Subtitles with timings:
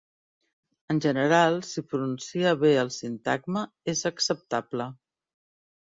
[0.93, 3.67] En general, si pronuncie bé el sintagma,
[3.97, 4.93] és acceptable.